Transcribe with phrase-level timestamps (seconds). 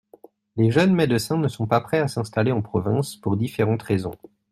[0.57, 4.15] Les jeunes médecins ne sont pas prêts à s’installer en province pour différentes raisons.